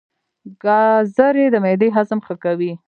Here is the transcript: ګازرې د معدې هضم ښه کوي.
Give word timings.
ګازرې 0.63 1.45
د 1.53 1.55
معدې 1.63 1.89
هضم 1.95 2.19
ښه 2.25 2.35
کوي. 2.43 2.71